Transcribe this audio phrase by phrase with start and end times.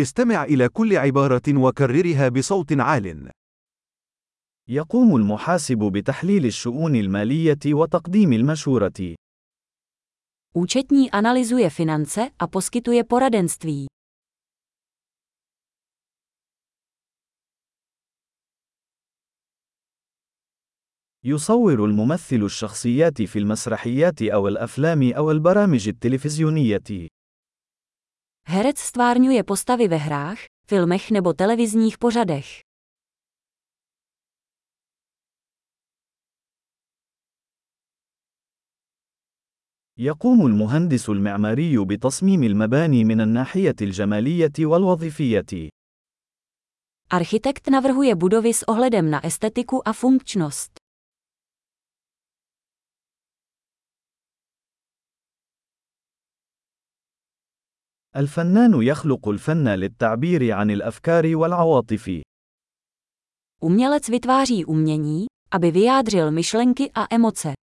[0.00, 3.30] استمع إلى كل عبارة وكررها بصوت عال.
[4.68, 9.14] يقوم المحاسب بتحليل الشؤون المالية وتقديم المشورة.
[10.54, 13.86] Účetní analyzuje finance a poskytuje poradenství.
[21.24, 27.15] يصور الممثل الشخصيات في المسرحيات أو الأفلام أو البرامج التلفزيونية.
[28.47, 32.61] Herec stvárňuje postavy ve hrách, filmech nebo televizních pořadech.
[39.97, 45.69] يقوم المهندس المعماري بتصميم المباني من الناحية الجمالية والوظيفية.
[47.09, 50.71] Architekt navrhuje budovy s ohledem na estetiku a funkčnost.
[58.16, 62.22] الفنان يخلق الفن للتعبير عن الأفكار والعواطف.
[63.62, 67.54] Umělec vytváří umění, aby vyjádřil myšlenky a emoce.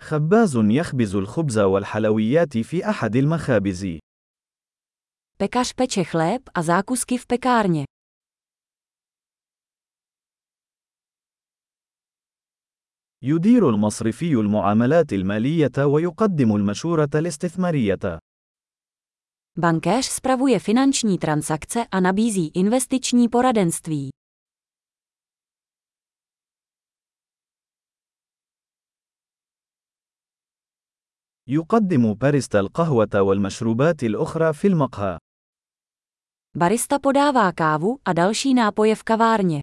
[0.00, 3.98] خباز يخبز الخبز والحلويات في أحد المخابز.
[5.38, 7.84] Pekař peče chléb a zákusky v pekárně.
[13.26, 18.18] يدير المصرفي المعاملات المالية ويقدم المشورة الاستثمارية.
[19.58, 24.10] Bankéř spravuje finanční transakce a nabízí investiční poradenství.
[31.48, 35.18] يقدم باريستا القهوة والمشروبات الأخرى في المقهى.
[36.56, 39.60] Barista podává kávu a další nápoje v kavárně.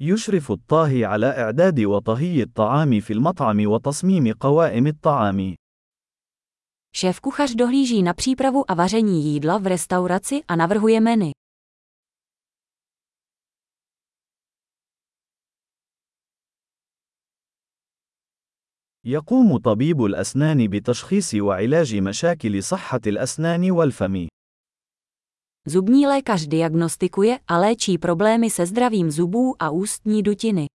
[0.00, 5.54] يشرف الطاهي على إعداد وطهي الطعام في المطعم وتصميم قوائم الطعام.
[6.96, 11.32] Šéf kuchař dohlíží na přípravu a vaření jídla v restauraci a navrhuje menu.
[19.04, 24.28] يقوم طبيب الأسنان بتشخيص وعلاج مشاكل صحة الأسنان والفم.
[25.67, 30.65] Zubní lékař diagnostikuje a léčí problémy se zdravím zubů a ústní dutiny.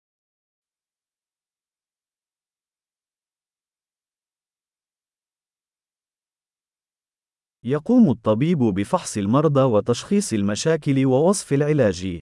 [7.64, 12.18] يقوم الطبيب بفحص المرضى وتشخيص المشاكل ووصف العلاج.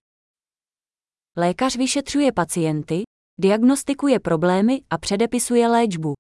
[1.37, 3.03] Lékař vyšetřuje pacienty,
[3.41, 6.15] diagnostikuje problémy a předepisuje léčbu.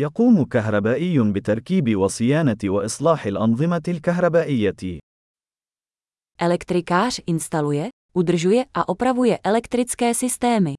[0.00, 5.00] يقوم كهربائي بتركيب وصيانة وإصلاح الأنظمة الكهربائية.
[6.40, 10.74] Elektrikář instaluje, udržuje a opravuje elektrické systémy.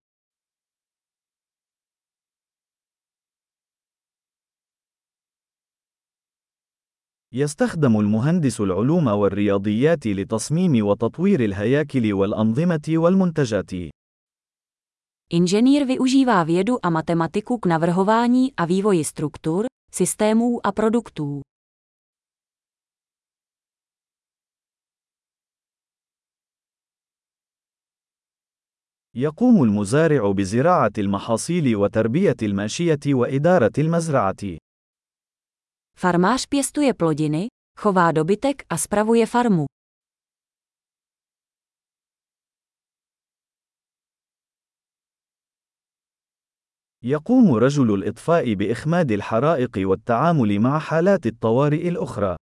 [7.34, 13.72] يستخدم المهندس العلوم والرياضيات لتصميم وتطوير الهياكل والأنظمة والمنتجات.
[15.33, 21.41] Inženýr využívá vědu a matematiku k navrhování a vývoji struktur, systémů a produktů.
[29.19, 34.59] يقوم المزارع بزراعة المحاصيل وتربية الماشية وإدارة المزرعة.
[35.99, 37.47] Farmář pěstuje plodiny,
[37.79, 39.70] chová dobytek a spravuje farmu.
[47.04, 52.36] يقوم رجل الإطفاء بإخماد الحرائق والتعامل مع حالات الطوارئ الأخرى.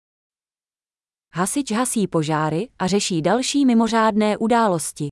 [1.36, 5.10] Hasič hasí požáry a řeší další mimořádné události.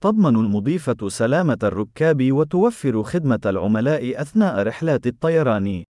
[0.00, 5.84] تضمن المضيفة سلامة الركاب وتوفر خدمة العملاء أثناء رحلات الطيران.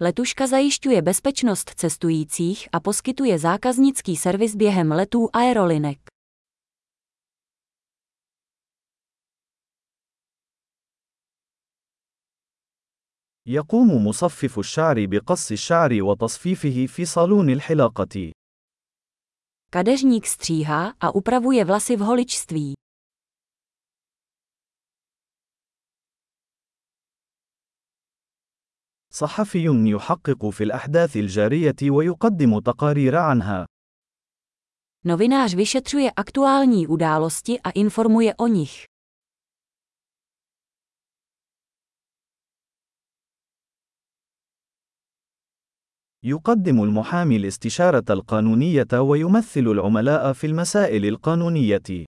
[0.00, 5.98] Letuška zajišťuje bezpečnost cestujících a poskytuje zákaznický servis během letů aerolinek.
[13.46, 18.32] يقوم مصفف الشعر بقص الشعر وتصفيفه في صالون الحلاقة.
[19.70, 22.74] Kadeřník stříhá a upravuje vlasy v holičství.
[29.19, 33.65] صحفي يحقق في الأحداث الجارية ويقدم تقارير عنها.
[35.05, 38.85] Novinář vyšetřuje aktuální události a informuje o nich.
[46.23, 52.05] يقدم المحامي الاستشارة القانونية ويمثل العملاء في المسائل القانونية.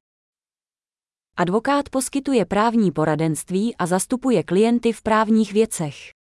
[1.38, 6.21] Advokát poskytuje právní poradenství a zastupuje klienty v právních věcech.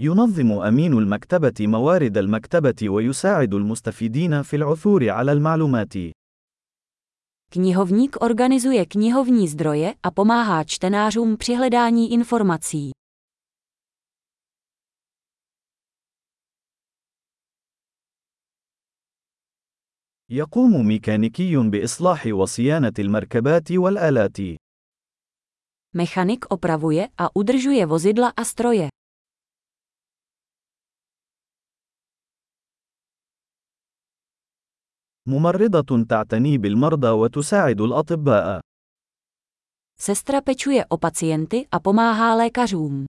[0.00, 5.94] ينظم أمين المكتبة موارد المكتبة ويساعد المستفيدين في العثور على المعلومات.
[7.50, 12.90] Knihovník organizuje knihovní zdroje a pomáhá čtenářům při hledání informací.
[20.30, 24.38] يقوم ميكانيكي بإصلاح وصيانة المركبات والآلات.
[25.96, 28.88] Mechanik opravuje a udržuje vozidla a stroje.
[35.27, 38.59] ممرضة تعتني بالمرضى وتساعد الأطباء.
[39.99, 43.05] Sestra pečuje o pacienty a pomáhá lékařům.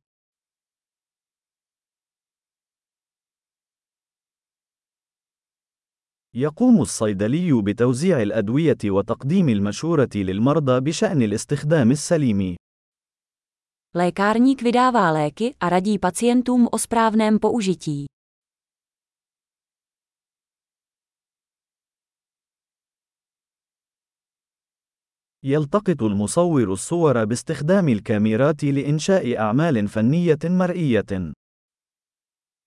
[6.35, 12.56] يقوم الصيدلي بتوزيع الأدوية وتقديم المشورة للمرضى بشأن الاستخدام السليم.
[13.94, 18.06] Lékárník vydává léky a radí pacientům o správném použití.
[25.44, 31.34] يلتقط المصور الصور باستخدام الكاميرات لإنشاء أعمال فنية مرئية.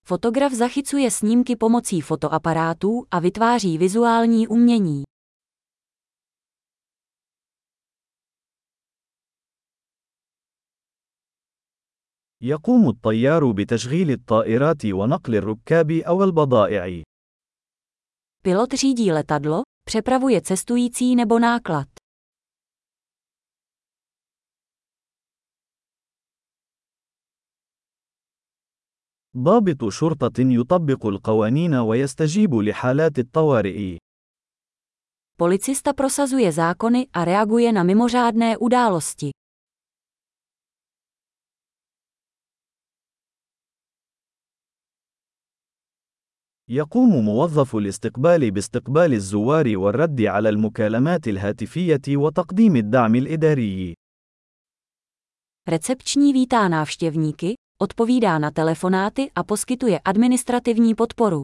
[0.03, 5.03] Fotograf zachycuje snímky pomocí fotoaparátů a vytváří vizuální umění.
[12.43, 17.03] يقوم الطيار بتشغيل الطائرات ونقل الركاب أو البضائع.
[18.43, 21.87] Pilot řídí letadlo, přepravuje cestující nebo náklad.
[29.38, 33.96] ضابط شرطة يطبق القوانين ويستجيب لحالات الطوارئ.
[35.38, 39.30] Policista prosazuje zákony a reaguje na mimořádné události.
[46.68, 53.94] يقوم موظف الاستقبال باستقبال الزوار والرد على المكالمات الهاتفية وتقديم الدعم الإداري.
[55.68, 61.41] Recepční vítá návštěvníky, odpovídá na telefonáty a poskytuje administrativní podporu.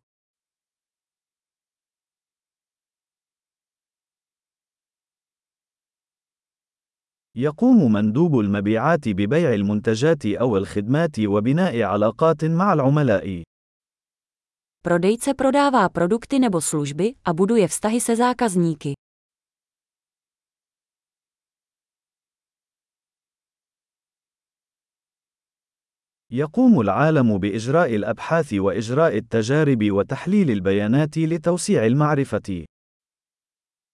[7.37, 13.43] يقوم مندوب المبيعات ببيع المنتجات أو الخدمات وبناء علاقات مع العملاء.
[14.81, 18.93] Prodejce prodává produkty nebo služby a buduje vztahy se zákazníky.
[26.34, 32.64] يقوم العالم بإجراء الأبحاث وإجراء التجارب وتحليل البيانات لتوسيع المعرفة.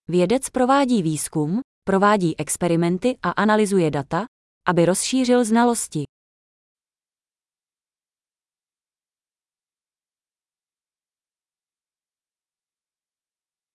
[0.08, 4.26] Vědec provádí výzkum, provádí experimenty a analyzuje data,
[4.68, 6.04] aby rozšířil znalosti.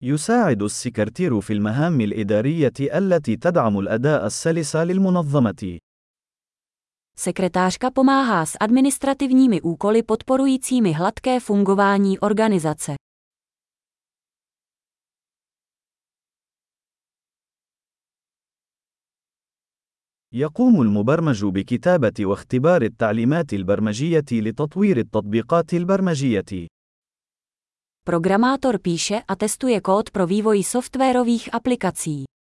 [0.02, 5.80] يساعد السكرتير في المهام الإدارية التي تدعم الأداء السلس للمنظمة.
[7.19, 12.95] Sekretářka pomáhá s administrativními úkoly podporujícími hladké fungování organizace.
[20.33, 26.67] يقوم المبرمج بكتابة واختبار التعليمات البرمجية لتطوير التطبيقات البرمجية.
[28.05, 32.32] Programátor píše a testuje kód pro vývoj softwarových aplikací.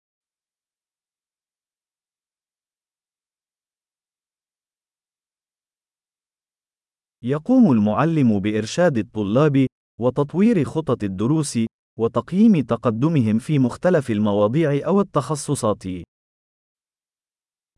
[7.24, 9.66] يقوم المعلم بإرشاد الطلاب
[10.00, 11.58] وتطوير خطط الدروس
[11.98, 15.82] وتقييم تقدمهم في مختلف المواضيع أو التخصصات.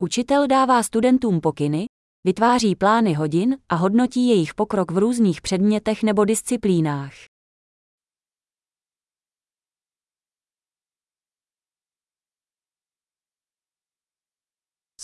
[0.03, 1.87] Učitel dává studentům pokyny,
[2.25, 7.13] vytváří plány hodin a hodnotí jejich pokrok v různých předmětech nebo disciplínách.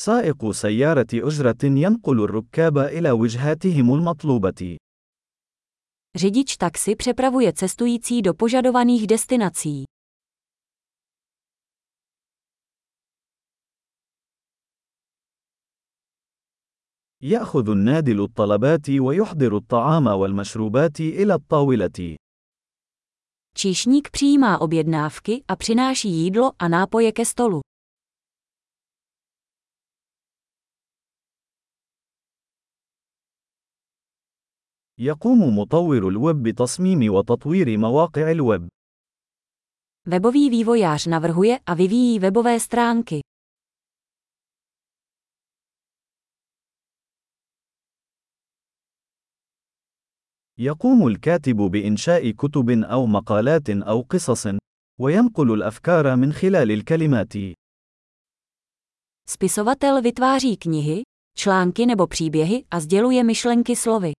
[0.00, 4.76] سائق سيارة أجرة ينقل الركاب إلى وجهاتهم المطلوبة.
[6.16, 9.84] Řidič taxi přepravuje cestující do požadovaných destinací.
[17.22, 22.16] يأخذ النادل الطلبات ويحضر الطعام والمشروبات إلى الطاولة.
[23.56, 27.59] Číšník přijímá objednávky a přináší jídlo a nápoje ke stolu.
[35.01, 38.67] يقوم مطور الويب بتصميم وتطوير مواقع الويب.
[40.07, 43.21] Webový vývojář navrhuje a vyvíjí webové stránky.
[50.59, 54.47] يقوم الكاتب بإنشاء كتب أو مقالات أو قصص،
[54.99, 57.33] وينقل الأفكار من خلال الكلمات.
[59.29, 61.01] Spisovatel vytváří knihy,
[61.37, 64.11] články nebo příběhy a sděluje myšlenky slovy.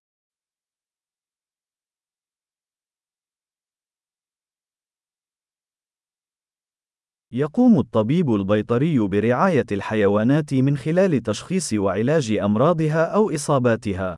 [7.35, 14.17] يقوم الطبيب البيطري برعاية الحيوانات من خلال تشخيص وعلاج أمراضها أو إصاباتها.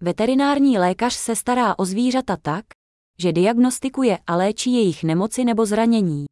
[0.00, 2.64] Veterinární lékař se stará o zvířata tak,
[3.18, 6.26] že diagnostikuje a léčí jejich nemoci nebo zranění.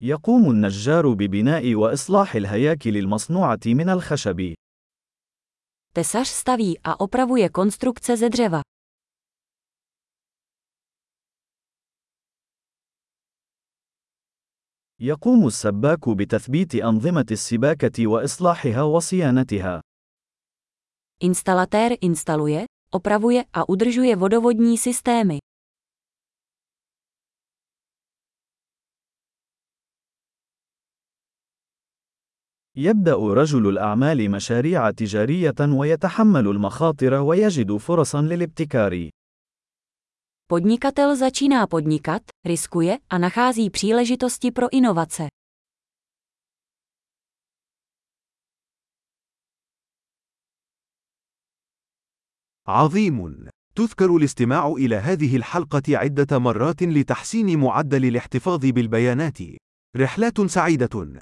[0.00, 4.54] يقوم النجار ببناء وإصلاح الهياكل المصنوعة من الخشب.
[5.95, 8.61] Tesař staví a opravuje konstrukce ze dřeva.
[15.01, 19.81] يقوم السباك بتثبيت أنظمة السباكة وإصلاحها وصيانتها.
[21.23, 25.37] Instalatér instaluje, opravuje a udržuje vodovodní systémy.
[32.78, 39.10] يبدأ رجل الأعمال مشاريع تجارية ويتحمل المخاطر ويجد فرصا للابتكار.
[40.48, 45.28] Podnikatel začíná podnikat, riskuje a nachází příležitosti pro inovace.
[52.68, 53.48] عظيم.
[53.74, 59.38] تذكر الاستماع إلى هذه الحلقة عدة مرات لتحسين معدل الاحتفاظ بالبيانات.
[59.96, 61.20] رحلات سعيدة.